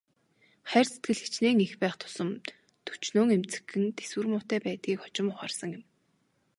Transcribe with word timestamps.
Хайр 0.69 0.87
сэтгэл 0.91 1.21
хэчнээн 1.23 1.59
их 1.67 1.73
байх 1.81 1.95
тусам 2.01 2.29
төчнөөн 2.85 3.29
эмзэгхэн, 3.37 3.85
тэсвэр 3.97 4.27
муутай 4.31 4.59
байдгийг 4.63 4.99
хожим 5.01 5.27
ухаарсан 5.31 5.69
юм. 5.77 5.83